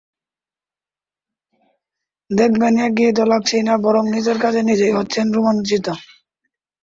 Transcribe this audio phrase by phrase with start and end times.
[2.29, 5.87] দেখবেন একঘেয়ে তো লাগছেই না, বরং নিজের কাজে নিজেই হচ্ছেন রোমাঞ্চিত।